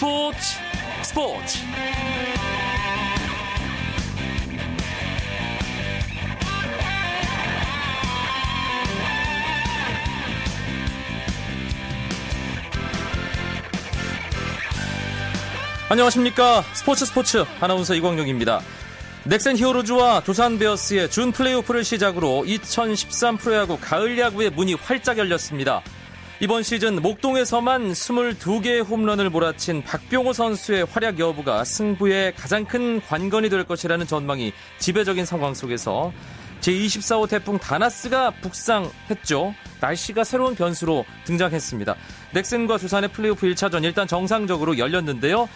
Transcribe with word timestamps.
스포츠 0.00 0.38
스포츠. 1.02 1.58
안녕하십니까. 15.90 16.62
스포츠 16.72 17.04
스포츠. 17.04 17.44
아나운서 17.60 17.94
이광용입니다. 17.94 18.62
넥센 19.24 19.58
히어로즈와 19.58 20.22
두산 20.22 20.58
베어스의 20.58 21.10
준 21.10 21.30
플레이오프를 21.30 21.84
시작으로 21.84 22.46
2013 22.46 23.36
프로야구 23.36 23.76
가을 23.78 24.18
야구의 24.18 24.48
문이 24.48 24.72
활짝 24.72 25.18
열렸습니다 25.18 25.82
이번 26.42 26.62
시즌 26.62 27.02
목동에서만 27.02 27.92
22개의 27.92 28.88
홈런을 28.88 29.28
몰아친 29.28 29.84
박병호 29.84 30.32
선수의 30.32 30.86
활약 30.86 31.18
여부가 31.18 31.64
승부의 31.64 32.34
가장 32.34 32.64
큰 32.64 32.98
관건이 33.02 33.50
될 33.50 33.64
것이라는 33.64 34.06
전망이 34.06 34.54
지배적인 34.78 35.26
상황 35.26 35.52
속에서 35.52 36.14
제24호 36.62 37.28
태풍 37.28 37.58
다나스가 37.58 38.30
북상했죠. 38.40 39.54
날씨가 39.82 40.24
새로운 40.24 40.54
변수로 40.54 41.04
등장했습니다. 41.24 41.94
넥슨과 42.32 42.78
두산의 42.78 43.12
플레이오프 43.12 43.46
1차전 43.48 43.84
일단 43.84 44.06
정상적으로 44.06 44.78
열렸는데요. 44.78 45.46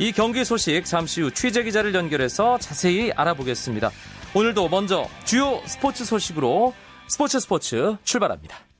이 0.00 0.10
경기 0.10 0.44
소식 0.44 0.84
잠시 0.84 1.22
후 1.22 1.30
취재 1.30 1.62
기자를 1.62 1.94
연결해서 1.94 2.58
자세히 2.58 3.12
알아보겠습니다. 3.12 3.92
오늘도 4.34 4.68
먼저 4.70 5.08
주요 5.24 5.62
스포츠 5.66 6.04
소식으로 6.04 6.74
스포츠 7.06 7.38
스포츠 7.38 7.96
출발합니다. 8.02 8.71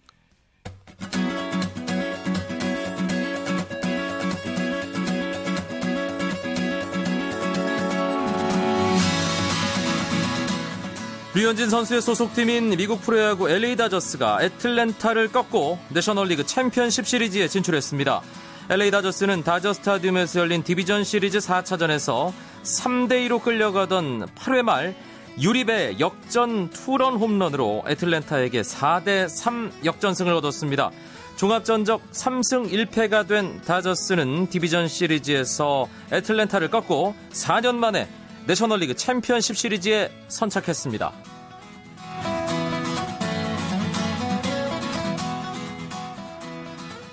류현진 11.34 11.70
선수의 11.70 12.02
소속팀인 12.02 12.76
미국 12.76 13.00
프로야구 13.00 13.48
LA 13.48 13.76
다저스가 13.76 14.42
애틀랜타를 14.42 15.32
꺾고 15.32 15.78
내셔널리그 15.88 16.44
챔피언십 16.44 17.06
시리즈에 17.06 17.48
진출했습니다. 17.48 18.20
LA 18.68 18.90
다저스는 18.90 19.42
다저 19.42 19.72
스타디움에서 19.72 20.40
열린 20.40 20.62
디비전 20.62 21.04
시리즈 21.04 21.38
4차전에서 21.38 22.34
3대2로 22.64 23.42
끌려가던 23.42 24.26
8회 24.34 24.60
말 24.60 24.94
유리배 25.40 25.96
역전 26.00 26.68
투런 26.68 27.14
홈런으로 27.14 27.84
애틀랜타에게 27.88 28.60
4대3 28.60 29.86
역전승을 29.86 30.34
얻었습니다. 30.34 30.90
종합전적 31.36 32.12
3승 32.12 32.70
1패가 32.70 33.26
된 33.26 33.62
다저스는 33.62 34.48
디비전 34.50 34.86
시리즈에서 34.86 35.88
애틀랜타를 36.12 36.68
꺾고 36.68 37.14
4년 37.32 37.76
만에 37.76 38.06
내셔널리그 38.46 38.94
챔피언십 38.94 39.56
시리즈에 39.56 40.10
선착했습니다. 40.28 41.12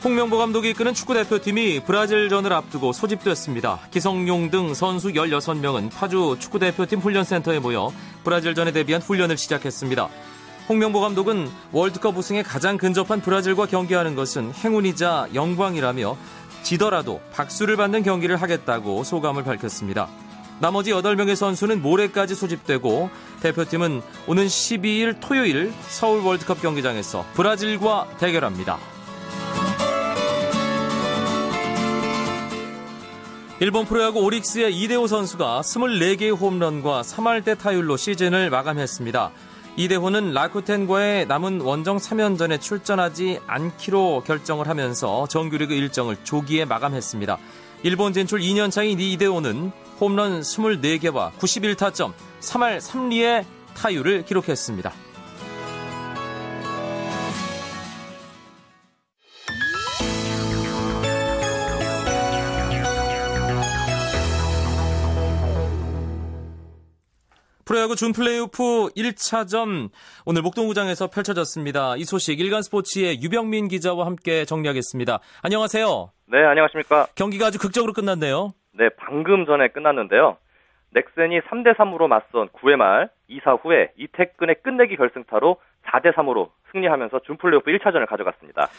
홍명보 0.02 0.38
감독이 0.38 0.69
이끄는 0.69 0.94
축구대표팀이 0.94 1.81
브라질전을 1.81 2.53
앞두고 2.53 2.94
소집됐습니다. 2.94 3.80
기성용 3.91 4.49
등 4.49 4.73
선수 4.73 5.09
16명은 5.09 5.91
파주 5.91 6.38
축구대표팀 6.39 6.99
훈련센터에 6.99 7.59
모여 7.59 7.91
브라질전에 8.23 8.71
대비한 8.71 9.02
훈련을 9.02 9.36
시작했습니다. 9.38 10.08
홍명보 10.69 11.02
감독은 11.02 11.49
월드컵 11.73 12.17
우승에 12.17 12.43
가장 12.43 12.77
근접한 12.77 13.19
브라질과 13.21 13.66
경기하는 13.66 14.16
것은 14.16 14.53
행운이자 14.53 15.30
영광이라며 15.33 16.16
지더라도 16.64 17.19
박수를 17.33 17.75
받는 17.75 18.03
경기를 18.03 18.38
하겠다고 18.41 19.04
소감을 19.04 19.43
밝혔습니다. 19.43 20.08
나머지 20.59 20.92
8명의 20.92 21.36
선수는 21.36 21.81
모레까지 21.81 22.36
소집되고 22.36 23.09
대표팀은 23.42 24.02
오는 24.27 24.45
12일 24.45 25.17
토요일 25.21 25.73
서울 25.87 26.21
월드컵 26.21 26.61
경기장에서 26.61 27.25
브라질과 27.33 28.09
대결합니다. 28.20 28.77
일본 33.61 33.86
프로야구 33.86 34.19
오릭스의 34.19 34.73
이대호 34.73 35.08
선수가 35.08 35.61
24개의 35.61 36.37
홈런과 36.37 37.02
3할대 37.02 37.58
타율로 37.58 37.98
시즌을 37.98 38.49
마감했습니다. 38.49 39.31
이대호는 39.75 40.33
라쿠텐과의 40.33 41.27
남은 41.27 41.61
원정 41.61 41.98
3연전에 41.98 42.59
출전하지 42.59 43.39
않기로 43.48 44.23
결정을 44.25 44.67
하면서 44.67 45.27
정규리그 45.27 45.73
일정을 45.73 46.17
조기에 46.23 46.65
마감했습니다. 46.65 47.37
일본 47.83 48.14
진출 48.14 48.39
2년 48.39 48.71
차인 48.71 48.99
이대호는 48.99 49.71
홈런 49.99 50.42
24개와 50.42 51.32
91타점, 51.33 52.14
3할 52.39 52.80
3리의 52.80 53.45
타율을 53.76 54.23
기록했습니다. 54.26 54.92
프로야구 67.70 67.95
준플레이오프 67.95 68.89
1차전 68.98 69.92
오늘 70.26 70.42
목동구장에서 70.42 71.05
펼쳐졌습니다. 71.08 71.98
이 71.98 72.04
소식 72.04 72.39
일간스포츠의 72.39 73.21
유병민 73.21 73.67
기자와 73.67 74.08
함께 74.08 74.43
정리하겠습니다. 74.45 75.20
안녕하세요. 75.43 76.11
네, 76.31 76.39
안녕하십니까. 76.45 77.05
경기가 77.14 77.45
아주 77.45 77.60
극적으로 77.60 77.93
끝났네요. 77.93 78.54
네, 78.80 78.88
방금 78.95 79.45
전에 79.45 79.67
끝났는데요. 79.67 80.38
넥센이 80.92 81.42
3대 81.42 81.76
3으로 81.76 82.08
맞선 82.08 82.48
9회 82.50 82.78
말 82.78 83.10
2사 83.30 83.62
후에 83.62 83.92
이태근의 83.98 84.64
끝내기 84.64 84.95
결승타로 84.95 85.58
4대 85.86 86.14
3으로 86.16 86.50
승리하면서 86.72 87.20
준 87.26 87.36
플레이오프 87.36 87.70
1차전을 87.72 88.08
가져갔습니다. 88.08 88.70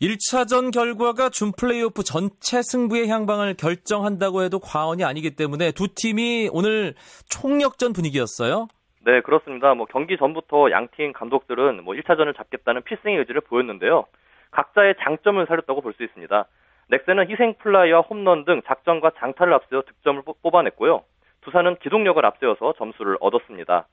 1차전 0.00 0.72
결과가 0.72 1.28
준 1.28 1.52
플레이오프 1.52 2.02
전체 2.02 2.62
승부의 2.62 3.08
향방을 3.10 3.54
결정한다고 3.58 4.42
해도 4.42 4.58
과언이 4.58 5.04
아니기 5.04 5.36
때문에 5.36 5.72
두 5.72 5.88
팀이 5.94 6.48
오늘 6.50 6.94
총력전 7.28 7.92
분위기였어요. 7.92 8.68
네, 9.04 9.20
그렇습니다. 9.20 9.74
뭐 9.74 9.84
경기 9.84 10.16
전부터 10.16 10.70
양 10.70 10.88
팀 10.96 11.12
감독들은 11.12 11.84
뭐 11.84 11.94
1차전을 11.94 12.34
잡겠다는 12.38 12.82
필승의 12.84 13.18
의지를 13.18 13.42
보였는데요. 13.42 14.06
각자의 14.50 14.94
장점을 15.04 15.44
살렸다고 15.46 15.82
볼 15.82 15.92
수 15.92 16.02
있습니다. 16.04 16.46
넥센은 16.90 17.30
희생 17.30 17.54
플라이와 17.54 18.00
홈런 18.00 18.44
등 18.44 18.62
작전과 18.66 19.12
장타를 19.18 19.54
앞세워 19.54 19.82
득점을 19.82 20.22
뽑아냈고요. 20.42 21.02
두산은 21.42 21.76
기동력을 21.76 22.24
앞세워서 22.24 22.74
점수를 22.74 23.16
얻었습니다. 23.20 23.86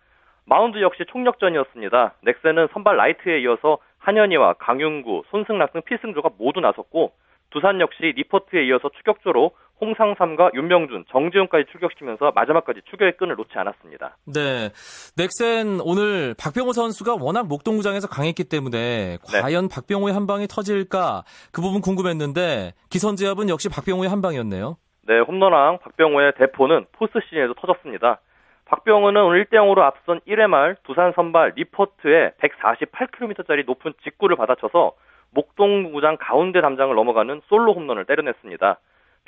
마운드 0.45 0.81
역시 0.81 1.03
총력전이었습니다. 1.07 2.15
넥센은 2.21 2.69
선발 2.73 2.97
나이트에 2.97 3.39
이어서 3.41 3.77
한현희와 3.99 4.53
강윤구, 4.53 5.23
손승락 5.29 5.73
등 5.73 5.81
필승조가 5.83 6.31
모두 6.39 6.59
나섰고 6.59 7.11
두산 7.51 7.79
역시 7.81 8.01
니퍼트에 8.01 8.65
이어서 8.65 8.89
추격조로 8.89 9.51
홍상삼과 9.79 10.51
윤명준, 10.53 11.05
정재훈까지 11.09 11.65
출격시키면서 11.71 12.31
마지막까지 12.33 12.81
추격의 12.89 13.17
끈을 13.17 13.35
놓지 13.35 13.51
않았습니다. 13.55 14.17
네. 14.25 14.69
넥센 15.15 15.79
오늘 15.83 16.33
박병호 16.37 16.73
선수가 16.73 17.17
워낙 17.19 17.47
목동구장에서 17.47 18.07
강했기 18.07 18.45
때문에 18.45 19.17
네. 19.17 19.41
과연 19.41 19.67
네. 19.67 19.75
박병호의 19.75 20.13
한 20.13 20.25
방이 20.27 20.47
터질까 20.47 21.23
그 21.51 21.61
부분 21.61 21.81
궁금했는데 21.81 22.73
기선제압은 22.89 23.49
역시 23.49 23.69
박병호의 23.69 24.09
한 24.09 24.21
방이었네요. 24.21 24.77
네, 25.07 25.19
홈런왕 25.19 25.79
박병호의 25.79 26.33
대포는 26.37 26.87
포스트 26.91 27.19
시즌에도 27.29 27.53
터졌습니다. 27.53 28.19
박병호는 28.65 29.21
오늘 29.21 29.45
1대0으로 29.45 29.79
앞선 29.79 30.19
1회 30.27 30.47
말 30.47 30.75
두산 30.83 31.13
선발 31.15 31.53
니퍼트의 31.55 32.31
148km짜리 32.41 33.65
높은 33.65 33.93
직구를 34.03 34.35
받아쳐서 34.35 34.93
목동구장 35.31 36.17
가운데 36.19 36.61
담장을 36.61 36.93
넘어가는 36.93 37.41
솔로 37.47 37.73
홈런을 37.73 38.05
때려냈습니다. 38.05 38.77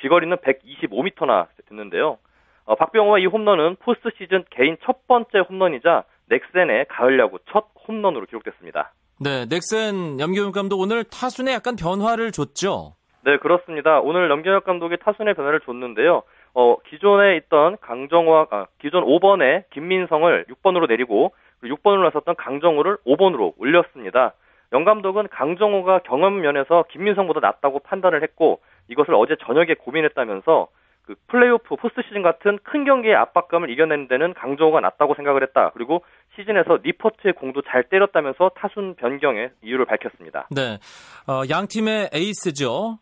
비거리는 0.00 0.36
125m나 0.38 1.46
됐는데요. 1.68 2.18
어, 2.64 2.74
박병호와 2.74 3.18
이 3.18 3.26
홈런은 3.26 3.76
포스트 3.80 4.10
시즌 4.18 4.44
개인 4.50 4.76
첫 4.84 5.06
번째 5.06 5.40
홈런이자 5.48 6.04
넥센의 6.28 6.86
가을 6.88 7.18
야구 7.18 7.38
첫 7.50 7.66
홈런으로 7.86 8.26
기록됐습니다. 8.26 8.92
네, 9.18 9.46
넥센 9.46 10.20
염경엽 10.20 10.52
감독 10.52 10.80
오늘 10.80 11.04
타순에 11.04 11.52
약간 11.52 11.76
변화를 11.76 12.32
줬죠? 12.32 12.94
네, 13.24 13.36
그렇습니다. 13.38 14.00
오늘 14.00 14.30
염경엽 14.30 14.64
감독이 14.64 14.96
타순에 14.98 15.34
변화를 15.34 15.60
줬는데요. 15.60 16.22
어, 16.54 16.76
기존에 16.88 17.36
있던 17.36 17.76
강정호와 17.80 18.46
아, 18.50 18.66
기존 18.80 19.04
5번에 19.04 19.64
김민성을 19.70 20.46
6번으로 20.48 20.88
내리고 20.88 21.32
6번으로 21.62 22.04
나섰던 22.04 22.36
강정호를 22.36 22.98
5번으로 23.06 23.52
올렸습니다. 23.58 24.32
염 24.72 24.84
감독은 24.84 25.28
강정호가 25.28 26.00
경험 26.00 26.40
면에서 26.40 26.84
김민성보다 26.90 27.40
낫다고 27.40 27.80
판단을 27.80 28.22
했고 28.22 28.60
이것을 28.90 29.14
어제 29.14 29.36
저녁에 29.46 29.74
고민했다면서 29.74 30.68
그 31.02 31.14
플레이오프 31.28 31.76
포스트 31.76 32.02
시즌 32.02 32.22
같은 32.22 32.58
큰 32.62 32.84
경기의 32.84 33.14
압박감을 33.14 33.70
이겨내는 33.70 34.08
데는 34.08 34.34
강정호가 34.34 34.80
낫다고 34.80 35.14
생각을 35.14 35.42
했다. 35.42 35.70
그리고 35.74 36.04
시즌에서 36.36 36.78
니퍼트의 36.82 37.34
공도 37.34 37.62
잘 37.62 37.84
때렸다면서 37.84 38.50
타순 38.54 38.94
변경의 38.96 39.50
이유를 39.62 39.86
밝혔습니다. 39.86 40.46
네, 40.50 40.78
어, 41.26 41.42
양 41.50 41.66
팀의 41.66 42.10
에이스죠. 42.12 42.98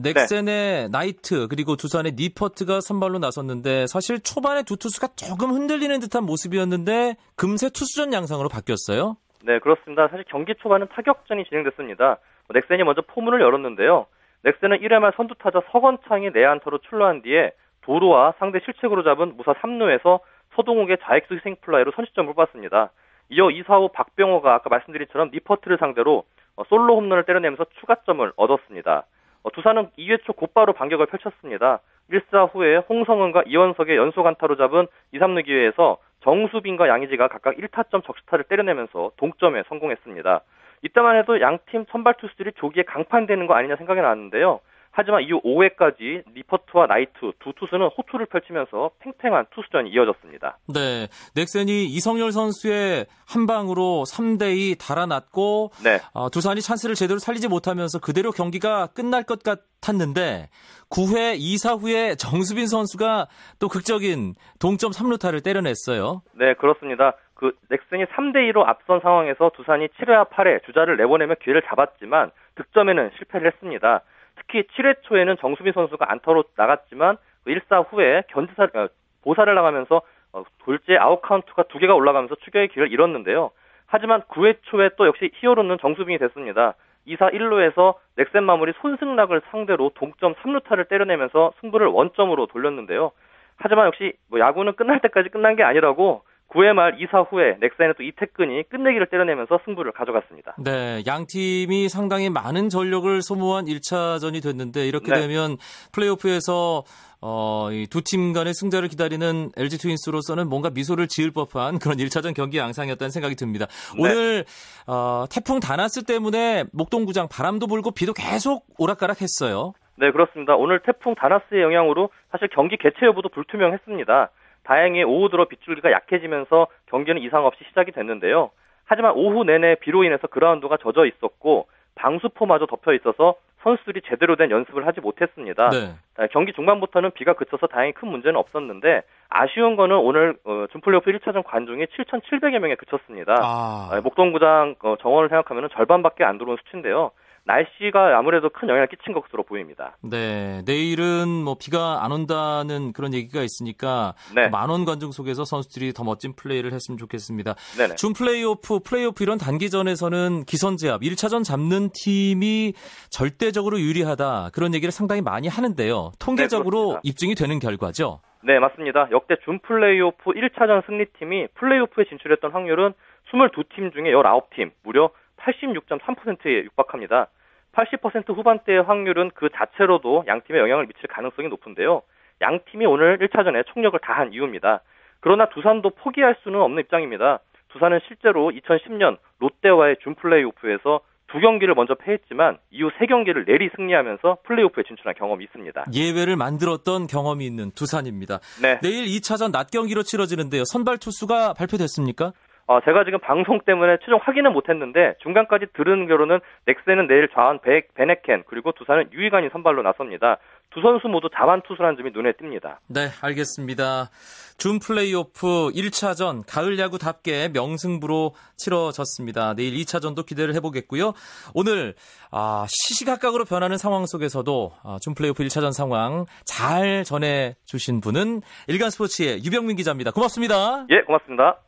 넥센의 0.00 0.44
네. 0.44 0.88
나이트 0.90 1.48
그리고 1.48 1.74
두산의 1.74 2.12
니퍼트가 2.16 2.80
선발로 2.80 3.18
나섰는데 3.18 3.86
사실 3.88 4.20
초반에 4.20 4.62
두 4.62 4.76
투수가 4.76 5.08
조금 5.16 5.50
흔들리는 5.50 5.98
듯한 6.00 6.24
모습이었는데 6.24 7.16
금세 7.36 7.68
투수전 7.68 8.12
양상으로 8.12 8.48
바뀌었어요. 8.48 9.16
네, 9.44 9.58
그렇습니다. 9.58 10.08
사실 10.08 10.24
경기 10.28 10.54
초반은 10.54 10.88
타격전이 10.88 11.44
진행됐습니다. 11.46 12.18
넥센이 12.50 12.82
먼저 12.84 13.02
포문을 13.02 13.40
열었는데요. 13.40 14.06
넥센은 14.42 14.78
1회 14.78 14.98
말 15.00 15.12
선두타자 15.16 15.62
서건창이 15.72 16.30
내안타로 16.30 16.78
출루한 16.78 17.22
뒤에 17.22 17.52
도루와 17.82 18.34
상대 18.38 18.60
실책으로 18.60 19.02
잡은 19.02 19.36
무사 19.36 19.52
3루에서 19.54 20.20
서동욱의 20.54 20.98
좌익수 21.02 21.34
희생플라이로 21.34 21.92
선취점을 21.92 22.32
뽑았습니다. 22.34 22.90
이어 23.30 23.50
2, 23.50 23.62
4후 23.64 23.92
박병호가 23.92 24.54
아까 24.54 24.70
말씀드린 24.70 25.06
처럼 25.12 25.30
니퍼트를 25.32 25.78
상대로 25.78 26.24
어, 26.56 26.64
솔로 26.64 26.96
홈런을 26.96 27.24
때려내면서 27.24 27.66
추가점을 27.80 28.32
얻었습니다. 28.36 29.04
어, 29.42 29.50
두산은 29.50 29.90
2회 29.98 30.24
초 30.24 30.32
곧바로 30.32 30.72
반격을 30.72 31.06
펼쳤습니다. 31.06 31.80
1사 32.10 32.52
후에 32.52 32.76
홍성흔과 32.76 33.44
이원석의 33.46 33.96
연속 33.96 34.26
안타로 34.26 34.56
잡은 34.56 34.86
2, 35.12 35.18
3루 35.18 35.44
기회에서 35.44 35.98
정수빈과 36.20 36.88
양의지가 36.88 37.28
각각 37.28 37.56
1타점 37.56 38.04
적시타를 38.04 38.44
때려내면서 38.44 39.12
동점에 39.16 39.62
성공했습니다. 39.68 40.40
이때만 40.82 41.16
해도 41.16 41.40
양팀 41.40 41.86
선발 41.90 42.14
투수들이 42.18 42.52
조기에 42.56 42.84
강판되는 42.84 43.46
거 43.46 43.54
아니냐 43.54 43.76
생각이 43.76 44.00
나는데요. 44.00 44.60
하지만 44.90 45.22
이후 45.22 45.40
5회까지 45.42 46.24
니퍼트와 46.34 46.86
나이트 46.86 47.32
두 47.38 47.52
투수는 47.54 47.88
호투를 47.96 48.26
펼치면서 48.26 48.90
팽팽한 48.98 49.46
투수전이 49.54 49.90
이어졌습니다. 49.90 50.58
네. 50.66 51.06
넥센이 51.36 51.84
이성열 51.84 52.32
선수의 52.32 53.06
한 53.24 53.46
방으로 53.46 54.02
3대2 54.08 54.76
달아났고 54.76 55.70
네. 55.84 56.00
어, 56.14 56.30
두산이 56.30 56.62
찬스를 56.62 56.96
제대로 56.96 57.20
살리지 57.20 57.46
못하면서 57.46 58.00
그대로 58.00 58.32
경기가 58.32 58.88
끝날 58.88 59.22
것 59.22 59.44
같았는데 59.44 60.48
9회 60.90 61.38
2사 61.38 61.80
후에 61.80 62.16
정수빈 62.16 62.66
선수가 62.66 63.28
또 63.60 63.68
극적인 63.68 64.34
동점 64.58 64.90
3루타를 64.90 65.44
때려냈어요. 65.44 66.22
네, 66.32 66.54
그렇습니다. 66.54 67.14
그 67.38 67.52
넥센이 67.68 68.04
3대 68.06 68.50
2로 68.50 68.66
앞선 68.66 68.98
상황에서 68.98 69.50
두산이 69.54 69.86
7회와 69.88 70.28
8회 70.28 70.64
주자를 70.64 70.96
내보내며 70.96 71.36
기회를 71.36 71.62
잡았지만 71.62 72.32
득점에는 72.56 73.12
실패를 73.16 73.46
했습니다. 73.46 74.00
특히 74.34 74.64
7회 74.64 75.02
초에는 75.02 75.36
정수빈 75.38 75.72
선수가 75.72 76.04
안타로 76.10 76.44
나갔지만 76.56 77.16
1사 77.46 77.88
그 77.88 77.96
후에 77.96 78.24
견제사 78.28 78.64
어, 78.74 78.88
보사를 79.22 79.54
나가면서 79.54 80.02
어, 80.32 80.42
돌제 80.64 80.96
아웃 80.98 81.22
카운트가 81.22 81.64
두 81.64 81.78
개가 81.78 81.94
올라가면서 81.94 82.34
추격의 82.34 82.68
기회를 82.68 82.92
잃었는데요. 82.92 83.52
하지만 83.86 84.22
9회 84.22 84.58
초에 84.62 84.90
또 84.96 85.06
역시 85.06 85.30
히어로는 85.34 85.78
정수빈이 85.78 86.18
됐습니다. 86.18 86.74
2사 87.06 87.32
1루에서 87.32 87.94
넥센 88.16 88.42
마무리 88.42 88.72
손승락을 88.80 89.42
상대로 89.50 89.92
동점 89.94 90.34
3루타를 90.34 90.88
때려내면서 90.88 91.52
승부를 91.60 91.86
원점으로 91.86 92.46
돌렸는데요. 92.46 93.12
하지만 93.56 93.86
역시 93.86 94.14
뭐 94.28 94.40
야구는 94.40 94.74
끝날 94.74 95.00
때까지 95.00 95.28
끝난 95.28 95.54
게 95.54 95.62
아니라고 95.62 96.22
9회 96.48 96.72
말 96.72 96.96
2사 96.96 97.30
후에 97.30 97.58
넥센의 97.60 97.94
또 97.96 98.02
이태근이 98.02 98.68
끝내기를 98.70 99.08
때려내면서 99.08 99.60
승부를 99.64 99.92
가져갔습니다. 99.92 100.56
네, 100.58 101.02
양 101.06 101.26
팀이 101.28 101.88
상당히 101.88 102.30
많은 102.30 102.70
전력을 102.70 103.20
소모한 103.22 103.66
1차전이 103.66 104.42
됐는데 104.42 104.86
이렇게 104.88 105.12
네. 105.12 105.20
되면 105.20 105.56
플레이오프에서 105.92 106.84
어, 107.20 107.68
두팀 107.90 108.32
간의 108.32 108.54
승자를 108.54 108.88
기다리는 108.88 109.50
LG 109.56 109.78
트윈스로서는 109.78 110.48
뭔가 110.48 110.70
미소를 110.70 111.08
지을 111.08 111.32
법한 111.32 111.80
그런 111.80 111.98
1차전 111.98 112.34
경기 112.34 112.58
양상이었다는 112.58 113.10
생각이 113.10 113.34
듭니다. 113.34 113.66
네. 113.96 114.02
오늘 114.02 114.44
어, 114.86 115.24
태풍 115.30 115.60
다나스 115.60 116.04
때문에 116.04 116.64
목동구장 116.72 117.28
바람도 117.30 117.66
불고 117.66 117.90
비도 117.90 118.12
계속 118.14 118.64
오락가락했어요. 118.78 119.74
네, 119.96 120.12
그렇습니다. 120.12 120.54
오늘 120.54 120.80
태풍 120.80 121.14
다나스의 121.16 121.60
영향으로 121.60 122.10
사실 122.30 122.48
경기 122.52 122.76
개최 122.76 123.06
여부도 123.06 123.30
불투명했습니다. 123.30 124.30
다행히 124.68 125.02
오후 125.02 125.30
들어 125.30 125.46
빗줄기가 125.46 125.90
약해지면서 125.90 126.66
경기는 126.86 127.22
이상 127.22 127.46
없이 127.46 127.64
시작이 127.68 127.90
됐는데요. 127.90 128.50
하지만 128.84 129.12
오후 129.14 129.42
내내 129.42 129.76
비로 129.76 130.04
인해서 130.04 130.26
그라운드가 130.26 130.76
젖어 130.76 131.06
있었고 131.06 131.68
방수포마저 131.94 132.66
덮여 132.66 132.92
있어서 132.92 133.36
선수들이 133.62 134.02
제대로 134.06 134.36
된 134.36 134.50
연습을 134.50 134.86
하지 134.86 135.00
못했습니다. 135.00 135.70
네. 135.70 136.28
경기 136.32 136.52
중반부터는 136.52 137.12
비가 137.12 137.32
그쳐서 137.32 137.66
다행히 137.66 137.92
큰 137.92 138.08
문제는 138.08 138.38
없었는데 138.38 139.02
아쉬운 139.30 139.74
거는 139.74 139.96
오늘 139.96 140.36
어, 140.44 140.66
준플레이오프 140.70 141.12
1차전 141.12 141.44
관중이 141.44 141.86
7,700여 141.86 142.58
명에 142.58 142.74
그쳤습니다. 142.74 143.36
아. 143.42 144.00
목동구장 144.04 144.74
어, 144.82 144.96
정원을 145.00 145.30
생각하면 145.30 145.70
절반밖에 145.70 146.24
안 146.24 146.36
들어온 146.36 146.58
수치인데요. 146.58 147.10
날씨가 147.48 148.16
아무래도 148.18 148.50
큰 148.50 148.68
영향을 148.68 148.88
끼친 148.88 149.14
것으로 149.14 149.42
보입니다. 149.42 149.96
네, 150.02 150.62
내일은 150.66 151.28
뭐 151.28 151.56
비가 151.58 152.04
안 152.04 152.12
온다는 152.12 152.92
그런 152.92 153.14
얘기가 153.14 153.40
있으니까 153.42 154.14
네. 154.34 154.48
만원 154.48 154.84
관중 154.84 155.12
속에서 155.12 155.44
선수들이 155.44 155.94
더 155.94 156.04
멋진 156.04 156.34
플레이를 156.36 156.72
했으면 156.72 156.98
좋겠습니다. 156.98 157.54
네네. 157.78 157.94
준 157.94 158.12
플레이오프, 158.12 158.80
플레이오프 158.80 159.24
이런 159.24 159.38
단기전에서는 159.38 160.44
기선제압, 160.44 161.00
1차전 161.00 161.42
잡는 161.42 161.88
팀이 161.94 162.74
절대적으로 163.10 163.80
유리하다 163.80 164.50
그런 164.52 164.74
얘기를 164.74 164.92
상당히 164.92 165.22
많이 165.22 165.48
하는데요. 165.48 166.12
통계적으로 166.20 166.94
네, 166.94 167.00
입증이 167.04 167.34
되는 167.34 167.58
결과죠. 167.58 168.20
네, 168.42 168.58
맞습니다. 168.58 169.08
역대 169.10 169.36
준 169.44 169.58
플레이오프 169.60 170.32
1차전 170.32 170.84
승리팀이 170.86 171.48
플레이오프에 171.54 172.04
진출했던 172.10 172.52
확률은 172.52 172.92
22팀 173.32 173.92
중에 173.94 174.12
19팀, 174.12 174.70
무려 174.84 175.10
86.3%에 175.38 176.64
육박합니다. 176.64 177.28
80% 177.72 178.36
후반대의 178.36 178.82
확률은 178.82 179.30
그 179.34 179.48
자체로도 179.54 180.24
양 180.26 180.40
팀에 180.42 180.58
영향을 180.58 180.86
미칠 180.86 181.06
가능성이 181.08 181.48
높은데요. 181.48 182.02
양 182.40 182.60
팀이 182.70 182.86
오늘 182.86 183.18
1차전에 183.18 183.66
총력을 183.66 183.98
다한 184.00 184.32
이유입니다. 184.32 184.80
그러나 185.20 185.48
두산도 185.48 185.90
포기할 185.90 186.36
수는 186.42 186.60
없는 186.60 186.82
입장입니다. 186.82 187.40
두산은 187.68 188.00
실제로 188.06 188.50
2010년 188.50 189.18
롯데와의 189.38 189.96
준 190.02 190.14
플레이오프에서 190.14 191.00
두 191.30 191.40
경기를 191.40 191.74
먼저 191.74 191.94
패했지만 191.94 192.56
이후 192.70 192.90
세 192.98 193.04
경기를 193.06 193.44
내리 193.44 193.68
승리하면서 193.76 194.38
플레이오프에 194.44 194.84
진출한 194.84 195.14
경험이 195.14 195.44
있습니다. 195.44 195.84
예외를 195.92 196.36
만들었던 196.36 197.06
경험이 197.06 197.46
있는 197.46 197.70
두산입니다. 197.72 198.40
네. 198.62 198.80
내일 198.80 199.04
2차전 199.04 199.52
낮 199.52 199.70
경기로 199.70 200.02
치러지는데요. 200.04 200.62
선발 200.64 200.96
투수가 200.96 201.52
발표됐습니까? 201.52 202.32
어, 202.68 202.80
제가 202.82 203.04
지금 203.04 203.18
방송 203.18 203.60
때문에 203.60 203.96
최종 204.04 204.20
확인은 204.22 204.52
못했는데 204.52 205.14
중간까지 205.22 205.68
들은 205.72 206.06
결론은 206.06 206.38
넥센은 206.66 207.06
내일 207.06 207.28
좌완 207.28 207.60
베, 207.60 207.80
베네켄 207.94 208.44
그리고 208.46 208.72
두산은 208.72 209.10
유이관이 209.12 209.48
선발로 209.52 209.82
나섭니다. 209.82 210.36
두 210.70 210.82
선수 210.82 211.08
모두 211.08 211.30
자만 211.34 211.62
투수라는 211.62 211.96
점이 211.96 212.10
눈에 212.10 212.32
띕니다. 212.32 212.76
네, 212.88 213.08
알겠습니다. 213.22 214.10
준 214.58 214.78
플레이오프 214.80 215.70
1차전 215.74 216.42
가을 216.46 216.78
야구답게 216.78 217.48
명승부로 217.54 218.34
치러졌습니다. 218.58 219.54
내일 219.54 219.72
2차전도 219.72 220.26
기대를 220.26 220.54
해보겠고요. 220.56 221.14
오늘 221.54 221.94
아, 222.30 222.66
시시각각으로 222.68 223.46
변하는 223.46 223.78
상황 223.78 224.04
속에서도 224.04 224.72
아, 224.84 224.98
준 225.00 225.14
플레이오프 225.14 225.42
1차전 225.42 225.72
상황 225.72 226.26
잘 226.44 227.02
전해 227.04 227.54
주신 227.64 228.02
분은 228.02 228.42
일간 228.66 228.90
스포츠의 228.90 229.42
유병민 229.42 229.76
기자입니다. 229.76 230.10
고맙습니다. 230.10 230.84
예, 230.90 231.00
고맙습니다. 231.00 231.60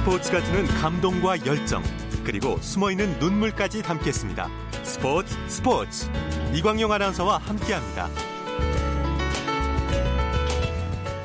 스포츠가 0.00 0.42
주는 0.42 0.64
감동과 0.66 1.44
열정 1.44 1.82
그리고 2.24 2.56
숨어있는 2.62 3.18
눈물까지 3.18 3.82
담겠습니다. 3.82 4.48
스포츠 4.82 5.36
스포츠 5.46 6.10
이광용 6.54 6.90
아나운서와 6.90 7.36
함께합니다. 7.36 8.08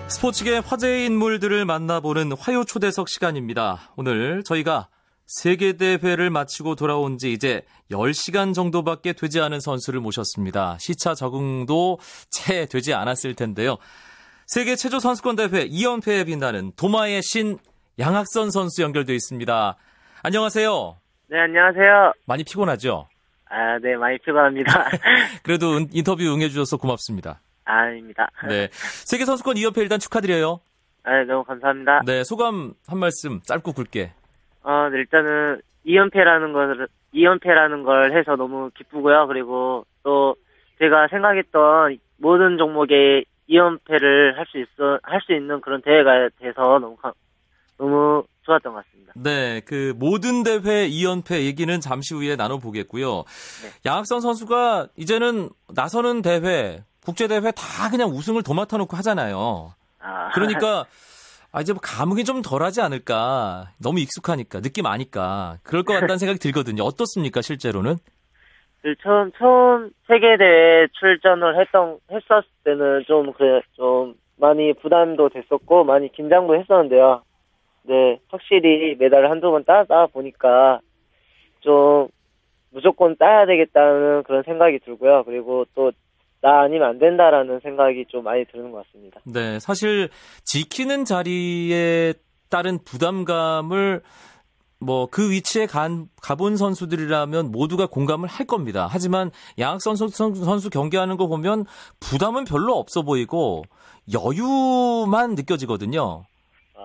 스포츠계 0.09 0.57
화제의 0.57 1.05
인물들을 1.05 1.63
만나보는 1.63 2.33
화요 2.33 2.65
초대석 2.65 3.07
시간입니다. 3.07 3.93
오늘 3.95 4.43
저희가 4.43 4.89
세계대회를 5.25 6.29
마치고 6.29 6.75
돌아온 6.75 7.17
지 7.17 7.31
이제 7.31 7.61
10시간 7.91 8.53
정도밖에 8.53 9.13
되지 9.13 9.39
않은 9.39 9.61
선수를 9.61 10.01
모셨습니다. 10.01 10.75
시차 10.81 11.15
적응도 11.15 11.99
채 12.29 12.65
되지 12.65 12.93
않았을 12.93 13.35
텐데요. 13.35 13.77
세계 14.47 14.75
체조 14.75 14.99
선수권 14.99 15.37
대회 15.37 15.65
2연패에 15.65 16.25
빛나는 16.25 16.73
도마의 16.75 17.23
신 17.23 17.57
양학선 17.99 18.51
선수 18.51 18.81
연결돼 18.81 19.13
있습니다. 19.13 19.75
안녕하세요. 20.23 20.97
네, 21.27 21.39
안녕하세요. 21.39 22.13
많이 22.25 22.43
피곤하죠? 22.43 23.07
아, 23.49 23.79
네, 23.79 23.95
많이 23.95 24.17
피곤합니다. 24.17 24.71
그래도 25.43 25.79
인터뷰 25.93 26.23
응해주셔서 26.23 26.77
고맙습니다. 26.77 27.39
아닙니다. 27.63 28.29
네. 28.47 28.67
세계 28.71 29.23
선수권 29.25 29.55
2연패 29.55 29.77
일단 29.77 29.99
축하드려요. 29.99 30.59
네, 31.05 31.23
너무 31.23 31.43
감사합니다. 31.43 32.01
네, 32.05 32.23
소감 32.23 32.73
한 32.87 32.99
말씀 32.99 33.39
짧고 33.41 33.71
굵게. 33.73 34.11
어, 34.63 34.89
네, 34.91 34.97
일단은 34.99 35.61
2연패라는 35.85 36.51
걸, 36.53 36.87
2연패라는 37.13 37.85
걸 37.85 38.17
해서 38.17 38.35
너무 38.35 38.71
기쁘고요. 38.75 39.27
그리고 39.27 39.85
또 40.03 40.35
제가 40.79 41.07
생각했던 41.07 41.97
모든 42.17 42.57
종목에 42.57 43.23
2연패를 43.49 44.35
할 44.35 44.45
수 44.47 44.57
있어, 44.57 44.99
할 45.03 45.21
수 45.21 45.33
있는 45.33 45.61
그런 45.61 45.81
대회가 45.81 46.29
돼서 46.39 46.61
너무 46.79 46.97
너무 47.77 48.23
좋았던 48.43 48.73
것 48.73 48.85
같습니다. 48.85 49.13
네, 49.15 49.61
그 49.65 49.93
모든 49.97 50.43
대회 50.43 50.87
2연패 50.89 51.41
얘기는 51.45 51.79
잠시 51.81 52.13
후에 52.13 52.35
나눠보겠고요. 52.35 53.15
네. 53.17 53.69
양학선 53.85 54.21
선수가 54.21 54.87
이제는 54.97 55.49
나서는 55.73 56.21
대회, 56.21 56.83
국제 57.05 57.27
대회 57.27 57.51
다 57.51 57.89
그냥 57.89 58.09
우승을 58.09 58.43
도맡아 58.43 58.77
놓고 58.77 58.95
하잖아요. 58.97 59.73
아, 59.99 60.31
그러니까 60.33 60.85
아 61.51 61.61
이제 61.61 61.71
뭐 61.73 61.79
감흥이 61.81 62.23
좀 62.25 62.41
덜하지 62.41 62.81
않을까. 62.81 63.69
너무 63.81 63.99
익숙하니까 63.99 64.59
느낌 64.61 64.85
아니까 64.85 65.57
그럴 65.63 65.83
것 65.83 65.93
같다는 65.93 66.17
생각이 66.17 66.39
들거든요. 66.39 66.83
어떻습니까 66.83 67.41
실제로는? 67.41 67.95
그 68.81 68.93
처음 69.01 69.31
처음 69.39 69.89
세계 70.07 70.37
대회 70.37 70.87
출전을 70.99 71.59
했던 71.59 71.97
했었을 72.11 72.43
때는 72.63 73.03
좀 73.07 73.33
그 73.33 73.61
좀 73.75 74.13
많이 74.37 74.73
부담도 74.73 75.29
됐었고 75.29 75.85
많이 75.85 76.11
긴장도 76.11 76.55
했었는데요. 76.59 77.21
네, 77.87 78.19
확실히 78.29 78.95
메달을 78.95 79.29
한두 79.29 79.51
번 79.51 79.63
따다 79.63 80.07
보니까 80.07 80.79
좀 81.61 82.07
무조건 82.71 83.15
따야 83.17 83.45
되겠다는 83.45 84.23
그런 84.23 84.43
생각이 84.43 84.79
들고요. 84.79 85.23
그리고 85.25 85.65
또 85.75 85.91
나 86.45 86.61
아니면 86.61 86.89
안 86.89 86.99
된다라는 86.99 87.59
생각이 87.61 88.05
좀 88.07 88.23
많이 88.23 88.45
드는 88.45 88.71
것 88.71 88.85
같습니다. 88.85 89.19
네, 89.25 89.59
사실 89.59 90.09
지키는 90.43 91.03
자리에 91.03 92.13
따른 92.51 92.77
부담감을 92.85 94.03
뭐 94.79 95.07
그 95.07 95.31
위치에 95.31 95.65
간, 95.65 96.07
가본 96.21 96.57
선수들이라면 96.57 97.51
모두가 97.51 97.87
공감을 97.87 98.29
할 98.29 98.45
겁니다. 98.45 98.87
하지만 98.87 99.31
양학선 99.57 99.95
선수, 99.95 100.35
선수 100.35 100.69
경기하는 100.69 101.17
거 101.17 101.25
보면 101.25 101.65
부담은 101.99 102.43
별로 102.43 102.75
없어 102.77 103.01
보이고 103.01 103.63
여유만 104.13 105.33
느껴지거든요. 105.33 106.25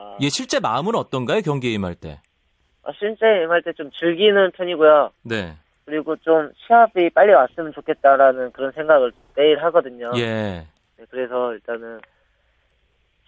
아, 0.01 0.17
예, 0.21 0.29
실제 0.31 0.59
마음은 0.61 0.95
어떤가요? 0.95 1.41
경기에 1.43 1.73
임할 1.73 1.95
때? 1.95 2.21
아, 2.83 2.93
실제 2.99 3.43
임할 3.45 3.63
때 3.63 3.73
좀 3.75 3.91
즐기는 3.93 4.51
편이고요. 4.53 5.11
네. 5.25 5.55
그리고 5.85 6.17
좀 6.17 6.51
시합이 6.67 7.11
빨리 7.11 7.33
왔으면 7.33 7.73
좋겠다라는 7.73 8.53
그런 8.53 8.73
생각을 8.73 9.13
매일 9.37 9.63
하거든요. 9.65 10.11
예. 10.17 10.67
네, 10.97 11.05
그래서 11.11 11.53
일단은 11.55 12.01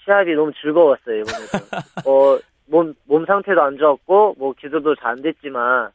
시합이 0.05 0.35
너무 0.35 0.53
즐거웠어요 0.61 1.21
이번에도. 1.21 1.59
어, 2.07 2.39
몸, 2.67 2.95
몸 3.05 3.25
상태도 3.27 3.61
안 3.63 3.77
좋았고 3.77 4.37
뭐 4.39 4.53
기술도 4.59 4.95
잘 4.97 5.13
안 5.13 5.23
됐지만 5.23 5.91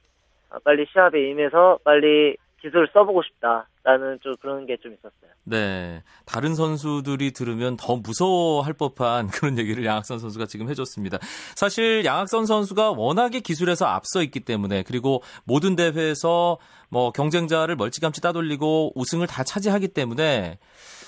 아, 0.50 0.60
빨리 0.64 0.86
시합에 0.92 1.30
임해서 1.30 1.80
빨리 1.84 2.38
기술을 2.62 2.90
써보고 2.94 3.24
싶다 3.24 3.68
라는 3.88 4.20
좀 4.22 4.36
그런 4.42 4.66
게 4.66 4.76
좀 4.84 4.94
있었어요. 4.94 5.32
네. 5.46 6.04
다른 6.26 6.56
선수들이 6.56 7.32
들으면 7.32 7.78
더 7.78 7.96
무서워할 7.96 8.74
법한 8.74 9.28
그런 9.32 9.58
얘기를 9.58 9.86
양학선 9.86 10.20
선수가 10.20 10.48
지금 10.48 10.70
해줬습니다. 10.70 11.20
사실 11.56 12.04
양학선 12.04 12.46
선수가 12.46 12.92
워낙에 12.92 13.40
기술에서 13.40 13.86
앞서 13.86 14.22
있기 14.24 14.42
때문에 14.42 14.84
그리고 14.84 15.24
모든 15.46 15.78
대회에서 15.78 16.58
뭐 16.90 17.12
경쟁자를 17.14 17.78
멀찌감치 17.78 18.20
따돌리고 18.20 18.92
우승을 18.96 19.26
다 19.26 19.46
차지하기 19.46 19.88
때문에 19.90 20.60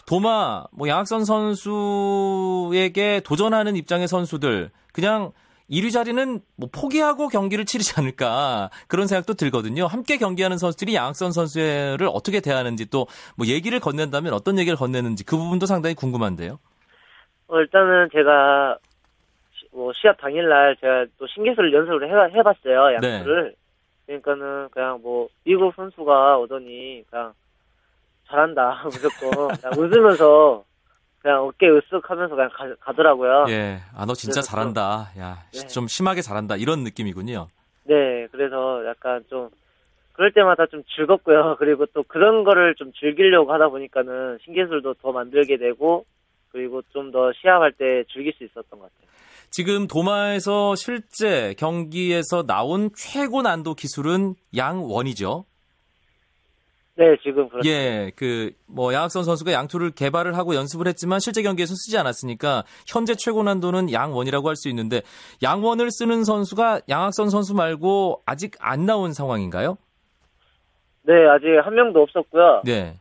도마 0.06 0.64
뭐 0.72 0.88
양학선 0.88 1.26
선수에게 1.26 3.20
도전하는 3.26 3.76
입장의 3.76 4.08
선수들 4.08 4.72
그냥 4.94 5.34
1위 5.70 5.92
자리는 5.92 6.40
뭐 6.56 6.70
포기하고 6.72 7.28
경기를 7.28 7.66
치르지 7.66 7.94
않을까 8.00 8.70
그런 8.88 9.08
생각도 9.08 9.34
들거든요. 9.36 9.86
함께 9.88 10.18
경기하는 10.18 10.58
선수들이 10.58 10.96
양학선 10.96 11.32
선수를 11.32 12.10
어떻게 12.12 12.40
대하는지 12.40 12.90
또 12.90 13.08
뭐 13.36 13.48
얘기를 13.48 13.80
건넨다면 13.80 14.34
어떤 14.34 14.58
얘기를 14.60 14.78
건네는지 14.78 15.24
그 15.24 15.38
부분도 15.38 15.66
상당히 15.66 15.96
궁금한데요. 15.96 16.60
어, 17.48 17.60
일단은 17.60 18.10
제가 18.12 18.78
시, 19.54 19.66
뭐 19.72 19.92
시합 19.94 20.18
당일날 20.20 20.76
제가 20.80 21.06
또 21.18 21.26
신기술을 21.28 21.74
연습을 21.74 22.10
해, 22.10 22.38
해봤어요 22.38 22.94
양수를. 22.96 23.56
그러니까는 24.06 24.70
그냥 24.72 25.00
뭐 25.02 25.28
미국 25.44 25.74
선수가 25.76 26.38
오더니 26.40 27.04
그냥 27.10 27.34
잘한다 28.28 28.82
무조건 28.92 29.48
그냥 29.50 29.72
웃으면서 29.78 30.64
그냥 31.22 31.44
어깨 31.44 31.68
으쓱하면서 31.68 32.30
그냥 32.30 32.50
가, 32.80 32.94
더라고요 32.94 33.46
예. 33.50 33.80
아, 33.96 34.06
너 34.06 34.14
진짜 34.14 34.42
잘한다. 34.42 35.12
야, 35.20 35.44
네. 35.54 35.68
좀 35.68 35.88
심하게 35.88 36.22
잘한다. 36.22 36.56
이런 36.56 36.84
느낌이군요. 36.84 37.48
네, 37.84 38.28
그래서 38.32 38.86
약간 38.86 39.24
좀 39.30 39.50
그럴 40.14 40.32
때마다 40.32 40.66
좀 40.68 40.84
즐겁고요. 40.96 41.56
그리고 41.60 41.86
또 41.88 42.04
그런 42.04 42.44
거를 42.44 42.76
좀 42.76 42.92
즐기려고 42.94 43.54
하다 43.54 43.70
보니까는 43.70 44.40
신기술도 44.44 44.96
더 44.96 45.12
만들게 45.12 45.58
되고 45.58 46.06
그리고 46.52 46.82
좀 46.94 47.12
더 47.12 47.32
시합할 47.34 47.74
때 47.74 48.04
즐길 48.12 48.34
수 48.34 48.44
있었던 48.44 48.80
것 48.80 48.82
같아요. 48.82 49.10
지금 49.52 49.88
도마에서 49.88 50.76
실제 50.76 51.56
경기에서 51.58 52.44
나온 52.46 52.92
최고 52.96 53.42
난도 53.42 53.74
기술은 53.74 54.36
양원이죠. 54.56 55.46
네, 57.00 57.16
지금 57.24 57.48
그렇죠. 57.48 57.70
예, 57.70 58.12
그, 58.18 58.52
뭐, 58.68 58.94
양학선 58.94 59.24
선수가 59.24 59.54
양투를 59.54 59.92
개발을 59.92 60.36
하고 60.36 60.54
연습을 60.54 60.86
했지만 60.88 61.22
실제 61.22 61.42
경기에서 61.42 61.74
쓰지 61.74 61.98
않았으니까 61.98 62.66
현재 62.86 63.16
최고 63.16 63.42
난도는 63.42 63.94
양원이라고 63.94 64.50
할 64.50 64.58
수 64.58 64.68
있는데 64.68 65.02
양원을 65.42 65.92
쓰는 65.92 66.26
선수가 66.26 66.82
양학선 66.90 67.30
선수 67.30 67.56
말고 67.56 68.24
아직 68.26 68.56
안 68.60 68.86
나온 68.86 69.14
상황인가요? 69.14 69.78
네, 71.04 71.26
아직 71.30 71.48
한 71.60 71.74
명도 71.74 72.02
없었고요. 72.02 72.64
네. 72.66 72.96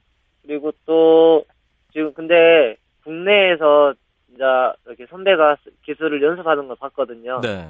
그리고 0.47 0.71
또 0.87 1.45
지금 1.93 2.15
근데 2.15 2.77
국내에서 3.03 3.95
이제 4.33 4.45
이렇게 4.87 5.07
선배가 5.07 5.57
기술을 5.85 6.23
연습하는 6.23 6.69
걸 6.69 6.77
봤거든요. 6.77 7.41
네. 7.41 7.67